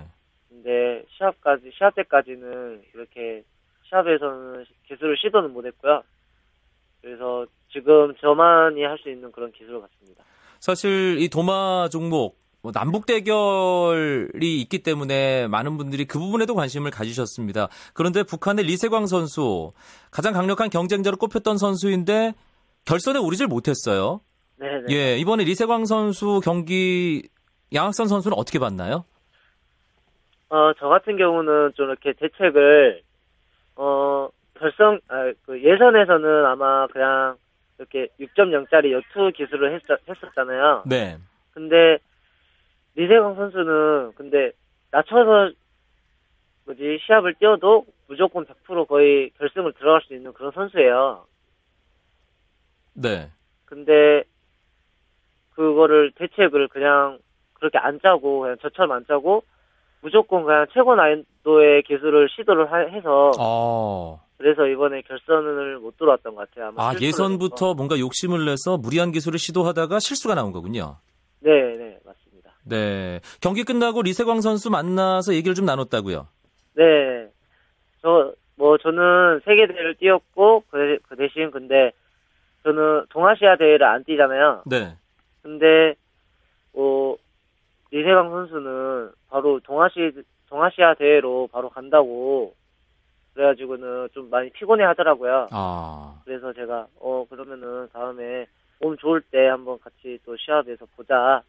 근데 0.51 1.03
시합까지 1.17 1.71
시합 1.73 1.95
때까지는 1.95 2.83
이렇게 2.95 3.43
시합에서는 3.85 4.67
기술을 4.87 5.17
시도는 5.17 5.55
못했고요. 5.55 6.03
그래서 7.01 7.47
지금 7.71 8.15
저만이 8.21 8.83
할 8.83 8.99
수 8.99 9.11
있는 9.11 9.31
그런 9.33 9.53
기술 9.53 9.81
같습니다. 9.81 10.25
사실 10.61 11.19
이 11.21 11.29
도마 11.29 11.89
종목 11.91 12.39
뭐 12.61 12.73
남북 12.73 13.07
대결이 13.07 14.61
있기 14.63 14.83
때문에 14.83 15.47
많은 15.47 15.77
분들이 15.77 16.05
그 16.05 16.19
부분에도 16.19 16.55
관심을 16.55 16.91
가지셨습니다. 16.91 17.69
그런데 17.95 18.25
북한의 18.25 18.65
리세광 18.65 19.07
선수 19.07 19.73
가장 20.11 20.33
강력한 20.33 20.69
경쟁자로 20.69 21.17
꼽혔던 21.19 21.57
선수인데 21.57 22.35
결선에 22.85 23.19
오르질 23.21 23.47
못했어요. 23.47 24.21
네네. 24.57 24.87
예, 24.91 25.17
이번에 25.19 25.45
리세광 25.45 25.85
선수 25.87 26.41
경기 26.43 27.29
양학선 27.73 28.09
선수는 28.09 28.37
어떻게 28.37 28.59
봤나요? 28.59 29.05
어, 30.51 30.73
저 30.81 30.89
같은 30.89 31.17
경우는 31.17 31.73
좀 31.77 31.91
이렇게 31.91 32.15
대책을, 32.15 33.03
어, 33.77 34.29
결성, 34.59 35.01
아, 35.09 35.33
그 35.47 35.63
예선에서는 35.63 36.45
아마 36.47 36.87
그냥 36.89 37.37
이렇게 37.79 38.09
6.0짜리 38.21 38.93
여투 38.93 39.31
기술을 39.37 39.75
했, 39.75 39.83
했었잖아요. 40.09 40.85
네. 40.87 41.17
근데, 41.53 41.99
리세광 42.97 43.37
선수는, 43.37 44.13
근데, 44.17 44.53
낮춰서, 44.91 45.53
뭐지, 46.67 46.99
시합을 47.07 47.35
뛰어도 47.35 47.87
무조건 48.09 48.45
100% 48.45 48.87
거의 48.89 49.31
결승을 49.39 49.73
들어갈 49.75 50.03
수 50.03 50.15
있는 50.15 50.33
그런 50.33 50.51
선수예요. 50.53 51.25
네. 52.95 53.31
근데, 53.65 54.25
그거를, 55.55 56.13
대책을 56.13 56.69
그냥 56.69 57.19
그렇게 57.55 57.79
안 57.79 58.01
짜고, 58.01 58.41
그냥 58.41 58.57
저처럼 58.61 58.93
안 58.93 59.07
짜고, 59.07 59.45
무조건 60.01 60.45
그냥 60.45 60.67
최고 60.73 60.95
난이도의 60.95 61.83
기술을 61.85 62.29
시도를 62.31 62.71
하- 62.73 62.79
해서, 62.79 63.33
어. 63.39 64.28
그래서 64.39 64.67
이번에 64.67 65.03
결선을 65.03 65.81
못 65.81 65.97
들어왔던 65.99 66.35
것 66.37 66.49
같아요. 66.49 66.69
아마 66.69 66.91
아, 66.91 66.95
예선부터 66.99 67.75
뭔가 67.75 67.99
욕심을 67.99 68.45
내서 68.47 68.79
무리한 68.79 69.11
기술을 69.11 69.39
시도하다가 69.39 69.99
실수가 69.99 70.37
나온 70.37 70.53
거군요. 70.53 70.81
해서. 70.81 71.01
네, 71.41 71.77
네, 71.77 71.99
맞습니다. 72.05 72.53
네. 72.65 73.21
경기 73.41 73.65
끝나고 73.65 74.03
리세광 74.03 74.41
선수 74.41 74.71
만나서 74.71 75.35
얘기를 75.35 75.57
좀 75.57 75.65
나눴다고요. 75.67 76.29
네. 76.75 77.29
저, 78.01 78.33
뭐, 78.55 78.79
저는 78.79 79.41
세계 79.45 79.67
대회를 79.67 79.97
뛰었고, 79.97 80.63
그, 80.71 80.99
그 81.09 81.17
대신 81.17 81.51
근데, 81.51 81.91
저는 82.63 83.07
동아시아 83.11 83.57
대회를 83.57 83.85
안 83.85 84.05
뛰잖아요. 84.05 84.63
네. 84.67 84.95
근데, 85.43 85.97
뭐, 86.73 87.17
리세강 87.91 88.31
선수는 88.31 89.11
바로 89.31 89.59
동아시, 89.61 90.13
동아시아 90.49 90.95
대회로 90.95 91.49
바로 91.51 91.69
간다고, 91.71 92.55
그래가지고는 93.43 94.09
좀 94.13 94.29
많이 94.31 94.51
피곤해 94.51 94.83
하더라고요. 94.85 95.47
아. 95.53 96.21
그래서 96.25 96.53
제가, 96.53 96.89
어, 96.99 97.25
그러면은 97.31 97.89
다음에 97.93 98.47
몸 98.81 98.97
좋을 98.97 99.21
때 99.31 99.47
한번 99.47 99.79
같이 99.79 100.19
또 100.27 100.37
시합에서 100.37 100.87
보자. 100.97 101.41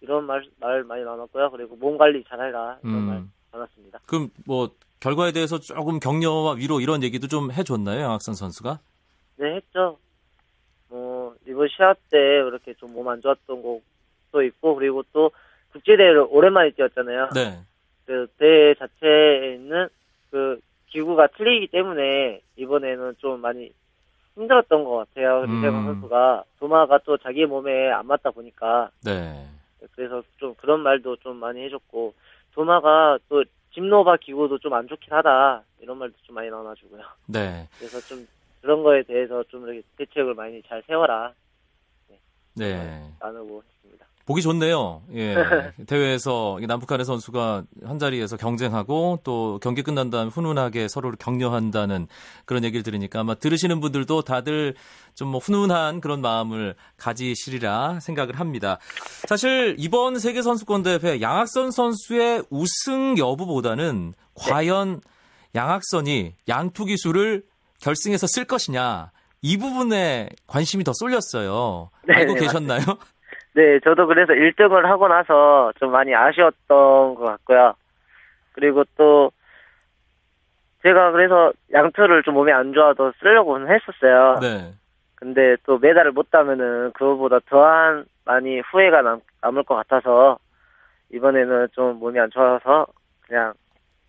이런 0.00 0.24
말, 0.24 0.42
말 0.58 0.82
많이 0.84 1.04
나눴고요. 1.04 1.50
그리고 1.50 1.76
몸 1.76 1.98
관리 1.98 2.24
잘해라. 2.24 2.78
이런 2.82 2.94
말 3.02 3.16
음. 3.18 3.32
나눴습니다. 3.52 4.00
그럼 4.06 4.30
뭐 4.46 4.70
결과에 5.00 5.32
대해서 5.32 5.58
조금 5.58 5.98
격려와 6.00 6.54
위로 6.54 6.80
이런 6.80 7.02
얘기도 7.02 7.26
좀 7.26 7.52
해줬나요, 7.52 8.00
양학선 8.00 8.34
선수가? 8.34 8.78
네, 9.36 9.56
했죠. 9.56 9.98
뭐, 10.88 11.34
이번 11.46 11.68
시합 11.68 11.98
때 12.10 12.16
이렇게 12.18 12.72
좀 12.74 12.94
몸 12.94 13.08
안 13.08 13.20
좋았던 13.20 13.62
것도 13.62 14.42
있고, 14.42 14.74
그리고 14.76 15.02
또 15.12 15.30
국제대회를 15.72 16.28
오랜만에 16.30 16.70
뛰었잖아요. 16.70 17.28
네. 17.34 17.58
그 18.06 18.26
대회 18.38 18.74
자체에는 18.74 19.88
그 20.30 20.60
기구가 20.96 21.26
틀리기 21.36 21.66
때문에 21.68 22.40
이번에는 22.56 23.16
좀 23.18 23.40
많이 23.42 23.70
힘들었던 24.34 24.82
것 24.84 24.96
같아요. 24.96 25.42
음. 25.42 25.56
리세건 25.56 25.84
선수가 25.84 26.44
도마가 26.58 26.98
또 27.04 27.18
자기 27.18 27.44
몸에 27.44 27.90
안 27.90 28.06
맞다 28.06 28.30
보니까 28.30 28.88
네. 29.04 29.46
그래서 29.94 30.22
좀 30.38 30.54
그런 30.54 30.80
말도 30.80 31.16
좀 31.16 31.36
많이 31.36 31.62
해줬고 31.64 32.14
도마가 32.54 33.18
또 33.28 33.44
집노바 33.74 34.16
기구도 34.16 34.58
좀 34.58 34.72
안 34.72 34.88
좋긴 34.88 35.12
하다 35.12 35.64
이런 35.80 35.98
말도 35.98 36.14
좀 36.22 36.34
많이 36.34 36.48
나눠주고요. 36.48 37.02
네. 37.26 37.68
그래서 37.76 38.00
좀 38.00 38.26
그런 38.62 38.82
거에 38.82 39.02
대해서 39.02 39.44
좀 39.44 39.64
이렇게 39.68 39.82
대책을 39.98 40.32
많이 40.34 40.62
잘 40.62 40.82
세워라 40.86 41.34
네. 42.54 42.72
나누고 43.20 43.62
했습니다. 43.62 44.05
보기 44.26 44.42
좋네요. 44.42 45.02
예. 45.14 45.36
대회에서 45.86 46.58
이 46.60 46.66
남북한의 46.66 47.04
선수가 47.06 47.62
한 47.84 47.98
자리에서 47.98 48.36
경쟁하고 48.36 49.20
또 49.22 49.60
경기 49.62 49.82
끝난 49.82 50.10
다음 50.10 50.28
훈훈하게 50.28 50.88
서로를 50.88 51.16
격려한다는 51.16 52.08
그런 52.44 52.64
얘기를 52.64 52.82
들으니까 52.82 53.20
아마 53.20 53.34
들으시는 53.36 53.80
분들도 53.80 54.22
다들 54.22 54.74
좀 55.14 55.26
뭐 55.26 55.40
훈훈한 55.40 56.00
그런 56.00 56.20
마음을 56.20 56.74
가지시리라 56.96 58.00
생각을 58.00 58.38
합니다. 58.38 58.78
사실 59.28 59.76
이번 59.78 60.18
세계 60.18 60.42
선수권 60.42 60.82
대회 60.82 61.20
양학선 61.20 61.70
선수의 61.70 62.44
우승 62.50 63.18
여부보다는 63.18 64.14
과연 64.34 65.00
양학선이 65.54 66.34
양투 66.48 66.84
기술을 66.84 67.44
결승에서 67.80 68.26
쓸 68.26 68.44
것이냐 68.44 69.10
이 69.42 69.56
부분에 69.58 70.28
관심이 70.46 70.84
더 70.84 70.92
쏠렸어요. 70.94 71.90
네, 72.06 72.14
알고 72.14 72.34
네, 72.34 72.40
계셨나요? 72.40 72.82
네, 73.56 73.80
저도 73.80 74.06
그래서 74.06 74.34
1등을 74.34 74.82
하고 74.82 75.08
나서 75.08 75.72
좀 75.80 75.90
많이 75.90 76.14
아쉬웠던 76.14 77.14
것 77.14 77.24
같고요. 77.24 77.72
그리고 78.52 78.84
또 78.98 79.32
제가 80.82 81.10
그래서 81.12 81.54
양투를 81.72 82.22
좀 82.22 82.34
몸에 82.34 82.52
안 82.52 82.74
좋아도 82.74 83.12
쓰려고는 83.18 83.68
했었어요. 83.68 84.40
네. 84.42 84.74
근데 85.14 85.56
또 85.64 85.78
메달을 85.78 86.12
못 86.12 86.30
따면은 86.30 86.92
그거보다 86.92 87.38
더한 87.48 88.04
많이 88.26 88.60
후회가 88.60 89.00
남, 89.00 89.20
남을 89.40 89.62
것 89.62 89.74
같아서 89.74 90.38
이번에는 91.10 91.68
좀 91.72 91.98
몸이 91.98 92.20
안 92.20 92.28
좋아서 92.30 92.86
그냥 93.26 93.54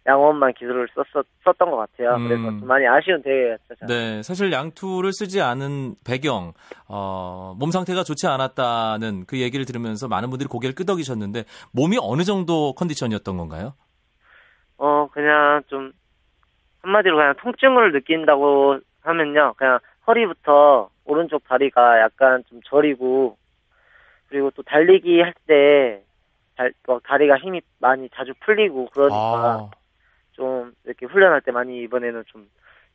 양원만 0.07 0.53
기술을 0.53 0.87
썼, 0.95 1.05
썼던 1.43 1.69
것 1.69 1.77
같아요. 1.77 2.15
음. 2.15 2.27
그래서 2.27 2.43
좀 2.43 2.67
많이 2.67 2.87
아쉬운 2.87 3.21
대회였죠. 3.21 3.75
저는. 3.79 3.87
네, 3.87 4.23
사실 4.23 4.51
양투를 4.51 5.11
쓰지 5.11 5.41
않은 5.41 5.95
배경, 6.05 6.53
어, 6.87 7.53
몸 7.59 7.71
상태가 7.71 8.03
좋지 8.03 8.25
않았다는 8.25 9.25
그 9.27 9.39
얘기를 9.39 9.65
들으면서 9.65 10.07
많은 10.07 10.29
분들이 10.29 10.47
고개를 10.47 10.73
끄덕이셨는데 10.75 11.43
몸이 11.73 11.97
어느 12.01 12.23
정도 12.23 12.73
컨디션이었던 12.73 13.35
건가요? 13.35 13.73
어, 14.77 15.09
그냥 15.11 15.61
좀, 15.67 15.91
한마디로 16.83 17.17
그냥 17.17 17.33
통증을 17.41 17.91
느낀다고 17.91 18.79
하면요. 19.01 19.55
그냥 19.57 19.79
허리부터 20.05 20.89
오른쪽 21.03 21.43
다리가 21.47 21.99
약간 21.99 22.43
좀 22.49 22.61
저리고, 22.65 23.37
그리고 24.29 24.51
또 24.51 24.63
달리기 24.63 25.19
할 25.21 25.33
때, 25.47 26.01
달, 26.55 26.71
뭐 26.85 26.99
다리가 27.03 27.37
힘이 27.37 27.61
많이 27.79 28.09
자주 28.13 28.33
풀리고, 28.41 28.87
그러니까 28.93 29.17
아, 29.17 29.69
좀 30.37 30.71
이렇게 30.85 31.05
훈련할 31.07 31.41
때 31.41 31.51
많이 31.51 31.81
이번에는 31.83 32.23
좀 32.27 32.47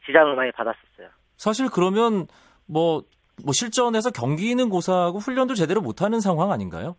지장을 0.07 0.35
많이 0.37 0.51
받았었어요. 0.53 1.09
사실 1.37 1.69
그러면 1.69 2.27
뭐, 2.67 3.03
뭐 3.45 3.53
실전에서 3.53 4.11
경기는 4.11 4.69
고사하고 4.71 5.19
훈련도 5.19 5.55
제대로 5.55 5.81
못하는 5.83 6.21
상황 6.21 6.53
아닌가요? 6.53 6.97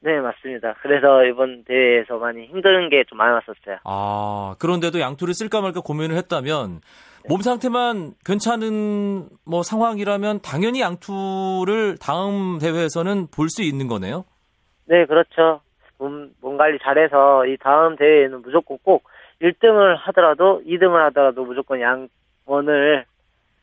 네, 0.00 0.20
맞습니다. 0.20 0.74
그래서 0.82 1.24
이번 1.24 1.64
대회에서 1.64 2.18
많이 2.18 2.46
힘든 2.46 2.88
게 2.90 3.02
좀 3.08 3.18
많았었어요. 3.18 3.78
아, 3.84 4.54
그런데도 4.60 5.00
양투를 5.00 5.34
쓸까 5.34 5.60
말까 5.62 5.80
고민을 5.80 6.16
했다면 6.16 6.80
몸 7.28 7.40
상태만 7.40 8.12
괜찮은 8.24 9.28
뭐 9.44 9.62
상황이라면 9.64 10.40
당연히 10.42 10.80
양투를 10.80 11.96
다음 12.00 12.58
대회에서는 12.60 13.28
볼 13.34 13.48
수 13.48 13.62
있는 13.62 13.88
거네요. 13.88 14.24
네, 14.84 15.06
그렇죠. 15.06 15.60
몸, 15.98 16.30
몸 16.40 16.56
관리 16.56 16.78
잘해서 16.80 17.46
이 17.46 17.56
다음 17.56 17.96
대회에는 17.96 18.42
무조건 18.42 18.78
꼭 18.84 19.04
1등을 19.42 19.96
하더라도 19.98 20.62
2등을 20.66 20.96
하더라도 21.06 21.44
무조건 21.44 21.80
양원을 21.80 23.04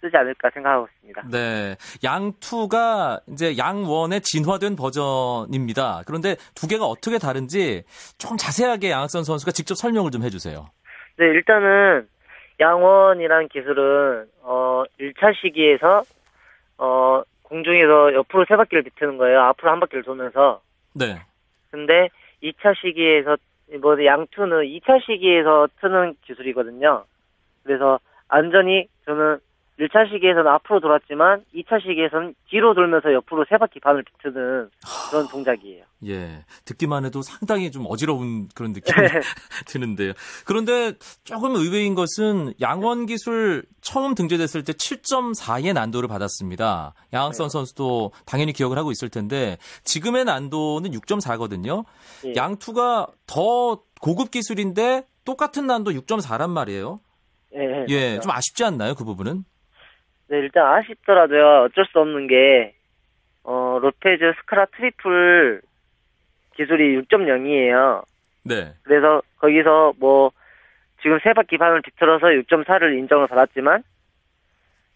쓰지 0.02 0.16
않을까 0.18 0.50
생각하고 0.54 0.88
있습니다. 0.96 1.24
네. 1.32 1.76
양투가 2.04 3.22
이제 3.30 3.58
양원의 3.58 4.22
진화된 4.22 4.76
버전입니다. 4.76 6.04
그런데 6.06 6.36
두 6.56 6.68
개가 6.68 6.86
어떻게 6.86 7.18
다른지 7.18 7.84
조금 8.18 8.38
자세하게 8.38 8.92
양학선 8.92 9.24
선수가 9.24 9.52
직접 9.52 9.76
설명을 9.76 10.12
좀 10.12 10.24
해주세요. 10.24 10.66
네, 11.18 11.26
일단은 11.26 12.08
양원이란 12.60 13.48
기술은 13.48 14.26
어 14.42 14.84
1차 15.00 15.34
시기에서 15.42 16.04
어 16.78 17.24
공중에서 17.44 18.14
옆으로 18.14 18.46
세 18.48 18.56
바퀴를 18.56 18.84
비트는 18.84 19.18
거예요. 19.18 19.42
앞으로 19.42 19.72
한 19.72 19.80
바퀴를 19.80 20.04
돌면서. 20.04 20.62
네. 20.94 21.22
근데 21.72 22.10
2차 22.44 22.76
시기에서 22.80 23.38
뭐 23.82 24.04
양투는 24.04 24.64
2차 24.64 25.04
시기에서 25.06 25.68
트는 25.82 26.16
기술이거든요. 26.26 27.06
그래서 27.64 28.00
안전히 28.28 28.88
저는 29.06 29.40
1차 29.80 30.12
시기에서는 30.12 30.48
앞으로 30.48 30.80
돌았지만 30.80 31.46
2차 31.56 31.82
시기에서는 31.82 32.36
뒤로 32.50 32.76
돌면서 32.76 33.12
옆으로 33.12 33.46
세 33.50 33.58
바퀴 33.58 33.80
반을 33.80 34.04
비트는 34.04 34.70
그런 35.10 35.28
동작이에요. 35.28 35.84
예. 36.08 36.46
듣기만 36.66 37.06
해도 37.06 37.22
상당히 37.24 37.72
좀 37.72 37.86
어지러운 37.90 38.50
그런 38.54 38.72
느낌이 38.74 38.94
드는데요. 39.66 40.14
그런데 40.46 40.94
조금 41.24 41.56
의외인 41.56 41.96
것은 41.96 42.54
양원 42.62 43.08
기술 43.08 43.64
처음 43.82 44.14
등재됐을 44.14 44.64
때 44.64 44.74
7.4의 44.74 45.74
난도를 45.74 46.08
받았습니다. 46.08 46.94
양학선 47.12 47.50
선수도 47.50 48.12
당연히 48.26 48.54
기억을 48.54 48.78
하고 48.78 48.92
있을 48.92 49.10
텐데 49.10 49.58
지금의 49.84 50.26
난도는 50.26 50.92
6.4거든요. 50.92 51.86
예. 52.28 52.34
양투가 52.36 53.08
더 53.26 53.82
고급 54.02 54.30
기술인데 54.30 55.08
똑같은 55.26 55.66
난도 55.66 55.92
6.4란 55.92 56.50
말이에요. 56.52 57.00
예, 57.56 57.86
예, 57.90 58.06
맞아요. 58.10 58.20
좀 58.22 58.32
아쉽지 58.32 58.64
않나요, 58.64 58.96
그 58.96 59.04
부분은? 59.04 59.46
네, 60.34 60.40
일단 60.40 60.66
아쉽더라도요, 60.66 61.66
어쩔 61.66 61.86
수 61.86 62.00
없는 62.00 62.26
게, 62.26 62.74
어, 63.44 63.78
로페즈 63.80 64.34
쓰카하라 64.40 64.66
트리플 64.66 65.62
기술이 66.56 66.98
6.0이에요. 67.02 68.04
네. 68.42 68.74
그래서 68.82 69.22
거기서 69.38 69.94
뭐, 70.00 70.32
지금 71.04 71.20
세 71.24 71.34
바퀴 71.34 71.60
반을 71.60 71.84
비틀어서 71.84 72.30
6.4를 72.30 72.98
인정을 72.98 73.28
받았지만, 73.28 73.84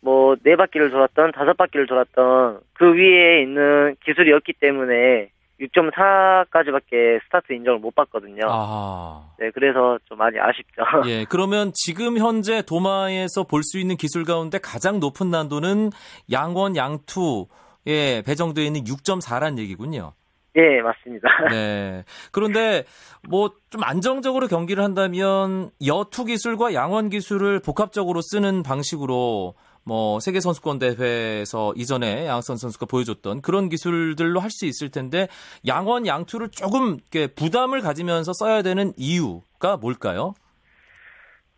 뭐, 0.02 0.36
네 0.42 0.56
바퀴를 0.56 0.90
돌았던, 0.90 1.34
다섯 1.34 1.56
바퀴를 1.56 1.86
돌았던, 1.86 2.62
그 2.74 2.96
위에 2.96 3.44
있는 3.44 3.96
기술이었기 4.04 4.54
때문에, 4.54 5.30
6.4까지밖에 5.62 7.20
스타트 7.26 7.54
인정을 7.54 7.80
못 7.80 7.96
받거든요. 7.96 8.44
아. 8.48 9.32
네, 9.40 9.50
그래서 9.54 9.98
좀 10.06 10.18
많이 10.18 10.38
아쉽죠. 10.40 10.84
예, 11.08 11.26
그러면 11.26 11.72
지금 11.74 12.18
현재 12.18 12.62
도마에서 12.62 13.44
볼 13.44 13.62
수 13.64 13.80
있는 13.80 13.98
기술 13.98 14.24
가운데 14.24 14.60
가장 14.60 15.00
높은 15.00 15.30
난도는 15.32 15.92
양원, 16.32 16.76
양투에 16.76 18.22
배정되어 18.26 18.64
있는 18.64 18.84
6.4란 18.84 19.58
얘기군요. 19.58 20.14
예, 20.56 20.82
맞습니다. 20.82 21.28
네. 21.52 22.04
그런데 22.32 22.84
뭐 23.28 23.50
좀 23.70 23.84
안정적으로 23.84 24.48
경기를 24.48 24.82
한다면 24.84 25.72
여투 25.86 26.24
기술과 26.26 26.74
양원 26.74 27.10
기술을 27.10 27.60
복합적으로 27.60 28.22
쓰는 28.22 28.64
방식으로 28.64 29.56
뭐 29.88 30.20
세계 30.20 30.42
선수권 30.42 30.80
대회에서 30.80 31.72
이전에 31.78 32.28
양선 32.28 32.58
선수가 32.58 32.88
보여줬던 32.88 33.42
그런 33.42 33.70
기술들로 33.70 34.42
할 34.42 34.50
수 34.50 34.66
있을 34.66 34.90
텐데 34.90 35.28
양원 35.68 36.08
양투를 36.08 36.50
조금 36.50 36.98
이렇게 37.12 37.28
부담을 37.28 37.82
가지면서 37.82 38.32
써야 38.34 38.64
되는 38.64 38.92
이유가 38.98 39.78
뭘까요? 39.78 40.34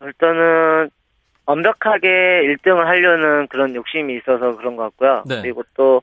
일단은 0.02 0.90
완벽하게 1.46 2.08
1등을 2.08 2.84
하려는 2.84 3.46
그런 3.48 3.74
욕심이 3.74 4.16
있어서 4.18 4.56
그런 4.56 4.76
것 4.76 4.82
같고요. 4.82 5.24
네. 5.26 5.40
그리고 5.40 5.62
또 5.74 6.02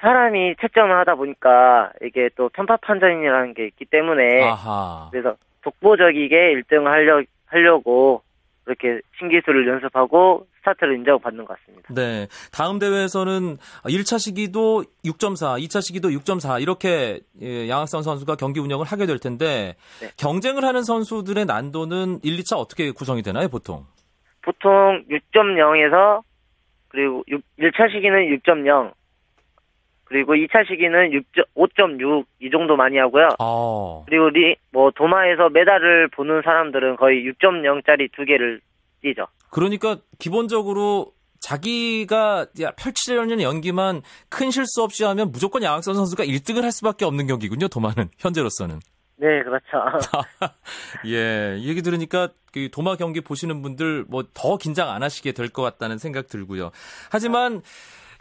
사람이 0.00 0.56
채점을 0.60 0.94
하다 0.94 1.14
보니까 1.14 1.92
이게 2.02 2.28
또 2.36 2.48
편파 2.48 2.78
판정이라는 2.78 3.54
게 3.54 3.66
있기 3.66 3.84
때문에 3.84 4.42
아하. 4.42 5.08
그래서 5.12 5.36
독보적이게 5.62 6.36
1등을 6.54 6.86
하려, 6.86 7.22
하려고 7.46 8.22
그렇게 8.64 9.00
신기술을 9.18 9.66
연습하고 9.66 10.46
스타트를 10.58 10.96
인정받는 10.96 11.44
것 11.44 11.58
같습니다. 11.58 11.92
네. 11.92 12.28
다음 12.52 12.78
대회에서는 12.78 13.56
1차 13.84 14.18
시기도 14.18 14.84
6.4, 15.04 15.60
2차 15.64 15.82
시기도 15.82 16.08
6.4 16.10 16.62
이렇게 16.62 17.20
예, 17.40 17.68
양학선 17.68 18.02
선수가 18.02 18.36
경기 18.36 18.60
운영을 18.60 18.86
하게 18.86 19.06
될 19.06 19.18
텐데 19.18 19.74
네. 20.00 20.08
경쟁을 20.16 20.64
하는 20.64 20.82
선수들의 20.82 21.44
난도는 21.44 22.20
1, 22.22 22.36
2차 22.38 22.56
어떻게 22.56 22.92
구성이 22.92 23.22
되나요, 23.22 23.48
보통? 23.48 23.84
보통 24.42 25.04
6.0에서 25.10 26.22
그리고 26.88 27.24
6, 27.28 27.42
1차 27.58 27.90
시기는 27.90 28.38
6.0 28.38 28.92
그리고 30.12 30.34
2차 30.34 30.66
시기는 30.68 31.22
5.6 31.56 32.26
이 32.42 32.50
정도 32.50 32.76
많이 32.76 32.98
하고요. 32.98 33.30
어. 33.38 34.04
그리고 34.06 34.28
리, 34.28 34.56
뭐 34.70 34.90
도마에서 34.94 35.48
메달을 35.48 36.08
보는 36.08 36.42
사람들은 36.44 36.96
거의 36.96 37.24
6.0짜리 37.24 38.12
두 38.12 38.26
개를 38.26 38.60
뛰죠. 39.00 39.26
그러니까 39.50 39.96
기본적으로 40.18 41.12
자기가 41.40 42.46
펼치려는 42.76 43.40
연기만 43.40 44.02
큰 44.28 44.50
실수 44.50 44.82
없이 44.82 45.02
하면 45.04 45.32
무조건 45.32 45.62
양학선 45.62 45.94
선수가 45.94 46.24
1등을 46.24 46.60
할 46.60 46.70
수밖에 46.72 47.06
없는 47.06 47.26
경기군요. 47.26 47.68
도마는 47.68 48.10
현재로서는. 48.18 48.80
네, 49.16 49.42
그렇죠. 49.44 49.64
예, 51.06 51.56
이 51.58 51.68
얘기 51.68 51.80
들으니까 51.80 52.28
그 52.52 52.68
도마 52.70 52.96
경기 52.96 53.20
보시는 53.22 53.62
분들 53.62 54.04
뭐 54.08 54.24
더 54.34 54.58
긴장 54.58 54.90
안 54.90 55.02
하시게 55.02 55.32
될 55.32 55.48
것 55.48 55.62
같다는 55.62 55.96
생각 55.96 56.28
들고요. 56.28 56.70
하지만 57.10 57.62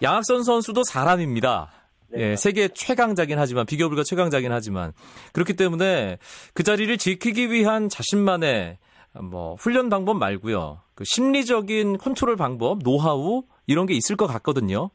양학선 0.02 0.44
선수도 0.44 0.84
사람입니다. 0.84 1.70
네. 2.14 2.32
예, 2.32 2.36
세계 2.36 2.68
최강자긴 2.68 3.40
하지만 3.40 3.66
비교 3.66 3.88
불가 3.88 4.04
최강자긴 4.04 4.52
하지만 4.52 4.92
그렇기 5.34 5.56
때문에 5.56 6.18
그 6.54 6.64
자리를 6.64 6.96
지키기 6.98 7.52
위한 7.52 7.90
자신만의 7.90 8.78
뭐 9.22 9.56
훈련 9.56 9.90
방법 9.90 10.18
말고요. 10.18 10.82
그 10.96 11.04
심리적인 11.06 11.98
컨트롤 11.98 12.36
방법, 12.38 12.80
노하우 12.84 13.44
이런 13.68 13.86
게 13.86 13.94
있을 13.94 14.16
것 14.16 14.28
같거든요. 14.28 14.90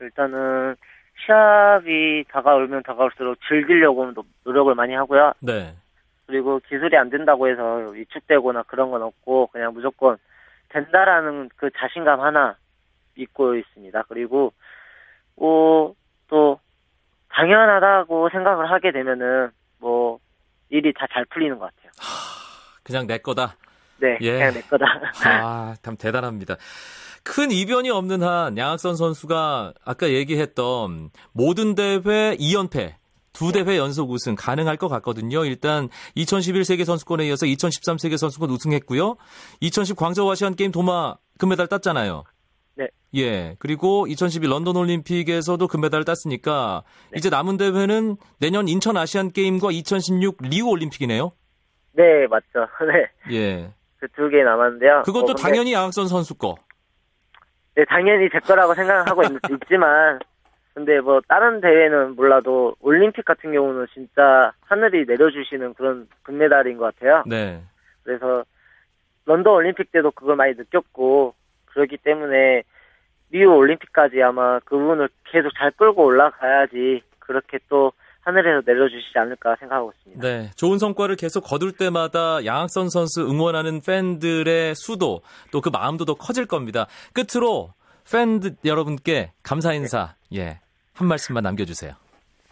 일단은 0.00 0.76
시합이 1.24 2.24
다가오면 2.30 2.82
다가올수록 2.82 3.38
즐기려고 3.48 4.12
노- 4.12 4.24
노력을 4.44 4.74
많이 4.74 4.94
하고요. 4.94 5.32
네. 5.40 5.76
그리고 6.26 6.60
기술이 6.68 6.96
안 6.96 7.10
된다고 7.10 7.48
해서 7.48 7.90
위축되거나 7.90 8.64
그런 8.64 8.90
건 8.90 9.02
없고 9.02 9.48
그냥 9.48 9.72
무조건 9.74 10.16
된다라는 10.70 11.50
그 11.56 11.70
자신감 11.76 12.20
하나 12.20 12.56
믿고 13.14 13.54
있습니다. 13.56 14.02
그리고 14.08 14.52
뭐또 15.36 16.58
당연하다고 17.30 18.28
생각을 18.30 18.70
하게 18.70 18.92
되면은 18.92 19.50
뭐 19.78 20.18
일이 20.70 20.92
다 20.94 21.06
잘 21.12 21.24
풀리는 21.26 21.58
것 21.58 21.66
같아요. 21.74 21.90
그냥 22.82 23.06
내 23.06 23.18
거다. 23.18 23.56
네, 23.98 24.18
예. 24.20 24.32
그냥 24.32 24.54
내 24.54 24.60
거다. 24.62 24.84
아, 25.24 25.74
참 25.82 25.96
대단합니다. 25.96 26.56
큰 27.22 27.52
이변이 27.52 27.88
없는 27.90 28.22
한 28.22 28.56
양학선 28.58 28.96
선수가 28.96 29.74
아까 29.84 30.08
얘기했던 30.08 31.10
모든 31.32 31.74
대회 31.76 32.36
2연패, 32.36 32.94
두 33.32 33.52
대회 33.52 33.78
연속 33.78 34.10
우승 34.10 34.34
가능할 34.34 34.76
것 34.76 34.88
같거든요. 34.88 35.44
일단 35.44 35.88
2011 36.16 36.64
세계 36.64 36.84
선수권에 36.84 37.24
이어서 37.28 37.46
2013 37.46 37.98
세계 37.98 38.16
선수권 38.16 38.50
우승했고요. 38.50 39.16
2010 39.60 39.96
광저우 39.96 40.30
아시안 40.32 40.56
게임 40.56 40.72
도마 40.72 41.14
금메달 41.38 41.68
땄잖아요. 41.68 42.24
네. 42.74 42.88
예. 43.14 43.56
그리고 43.58 44.06
2012 44.06 44.48
런던 44.48 44.76
올림픽에서도 44.76 45.66
금메달을 45.68 46.04
땄으니까 46.04 46.82
이제 47.14 47.28
남은 47.30 47.56
대회는 47.58 48.16
내년 48.40 48.68
인천 48.68 48.96
아시안 48.96 49.30
게임과 49.32 49.68
2016 49.72 50.38
리우 50.42 50.68
올림픽이네요. 50.68 51.32
네, 51.92 52.26
맞죠. 52.26 52.66
네, 52.90 53.34
예. 53.34 53.70
그 54.00 54.08
두 54.08 54.28
개 54.30 54.42
남았는데요. 54.42 55.02
그것도 55.04 55.26
뭐 55.26 55.34
근데- 55.34 55.42
당연히 55.42 55.72
양학선 55.74 56.08
선수 56.08 56.34
거. 56.34 56.56
네, 57.74 57.84
당연히 57.88 58.28
제 58.30 58.38
거라고 58.40 58.74
생각하고 58.74 59.22
있, 59.22 59.28
있지만, 59.62 60.18
근데 60.74 61.00
뭐, 61.00 61.20
다른 61.28 61.60
대회는 61.60 62.16
몰라도, 62.16 62.74
올림픽 62.80 63.24
같은 63.24 63.52
경우는 63.52 63.86
진짜 63.94 64.52
하늘이 64.62 65.04
내려주시는 65.06 65.74
그런 65.74 66.08
금메달인 66.22 66.76
것 66.78 66.94
같아요. 66.94 67.22
네. 67.26 67.62
그래서, 68.02 68.44
런던 69.24 69.54
올림픽 69.54 69.90
때도 69.92 70.10
그걸 70.10 70.36
많이 70.36 70.54
느꼈고, 70.54 71.34
그렇기 71.74 71.98
때문에, 71.98 72.62
리우 73.30 73.50
올림픽까지 73.54 74.22
아마 74.22 74.58
그 74.60 74.76
부분을 74.76 75.08
계속 75.30 75.50
잘 75.58 75.70
끌고 75.72 76.04
올라가야지, 76.04 77.02
그렇게 77.18 77.58
또, 77.68 77.92
하늘에서 78.24 78.62
내려주시지 78.64 79.18
않을까 79.18 79.56
생각하고 79.58 79.92
있습니다. 79.96 80.22
네, 80.22 80.50
좋은 80.54 80.78
성과를 80.78 81.16
계속 81.16 81.40
거둘 81.40 81.72
때마다 81.72 82.44
양학선 82.44 82.88
선수 82.88 83.22
응원하는 83.22 83.80
팬들의 83.80 84.76
수도 84.76 85.22
또 85.50 85.60
그 85.60 85.70
마음도 85.70 86.04
더 86.04 86.14
커질 86.14 86.46
겁니다. 86.46 86.86
끝으로 87.14 87.72
팬들 88.10 88.52
여러분께 88.64 89.32
감사 89.42 89.72
인사 89.72 90.14
예. 90.34 90.60
한 90.94 91.08
말씀만 91.08 91.42
남겨주세요. 91.42 91.94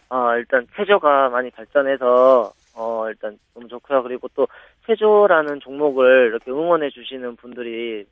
어, 0.08 0.34
일단 0.36 0.66
체조가 0.76 1.28
많이 1.28 1.50
발전해서 1.50 2.52
어, 2.76 3.08
일단 3.08 3.38
너무 3.54 3.68
좋고요. 3.68 4.02
그리고 4.02 4.28
또 4.34 4.48
체조라는 4.86 5.60
종목을 5.60 6.28
이렇게 6.28 6.50
응원해 6.50 6.90
주시는 6.90 7.36
분들이 7.36 8.06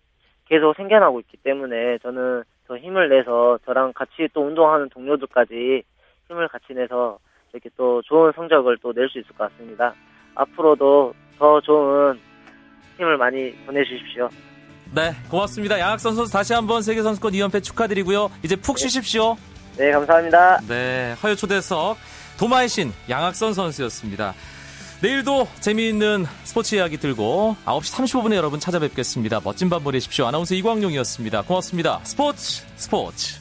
계속 0.49 0.75
생겨나고 0.77 1.21
있기 1.21 1.37
때문에 1.39 1.99
저는 2.03 2.43
더 2.67 2.77
힘을 2.77 3.09
내서 3.09 3.59
저랑 3.67 3.93
같이 3.95 4.29
또 4.33 4.43
운동하는 4.47 4.89
동료들까지 4.91 5.83
힘을 6.29 6.49
같이 6.49 6.73
내서 6.75 7.19
이렇게 7.53 7.71
또 7.77 8.03
좋은 8.03 8.33
성적을 8.35 8.79
또 8.79 8.93
낼 8.93 9.09
수 9.09 9.19
있을 9.19 9.29
것 9.37 9.51
같습니다. 9.51 9.95
앞으로도 10.35 11.15
더 11.39 11.61
좋은 11.61 12.19
힘을 12.97 13.17
많이 13.17 13.53
보내주십시오. 13.67 14.29
네, 14.95 15.13
고맙습니다. 15.31 15.79
양학선 15.79 16.15
선수 16.15 16.33
다시 16.33 16.53
한번 16.55 16.83
세계 16.83 17.03
선수권 17.03 17.33
2연패 17.33 17.63
축하드리고요. 17.63 18.31
이제 18.43 18.57
푹 18.57 18.79
쉬십시오. 18.79 19.37
네, 19.77 19.91
감사합니다. 19.93 20.61
네, 20.69 21.15
허여 21.23 21.35
초대석 21.35 21.97
도마의 22.39 22.69
신 22.69 22.91
양학선 23.09 23.53
선수였습니다. 23.53 24.33
내일도 25.01 25.47
재미있는 25.61 26.27
스포츠 26.43 26.75
이야기 26.75 26.97
들고 26.97 27.57
9시 27.65 27.95
35분에 27.95 28.35
여러분 28.35 28.59
찾아뵙겠습니다. 28.59 29.41
멋진 29.45 29.71
밤 29.71 29.85
보내십시오. 29.85 30.27
아나운서 30.27 30.55
이광용이었습니다. 30.57 31.43
고맙습니다. 31.43 32.01
스포츠 32.03 32.65
스포츠. 32.77 33.39